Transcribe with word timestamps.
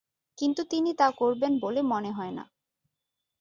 কিন্তু 0.37 0.61
তিনি 0.63 0.91
তা 0.93 1.07
করবেন 1.11 1.51
বলে 1.59 1.81
মনে 1.83 2.11
হয় 2.11 2.31
না। 2.31 2.43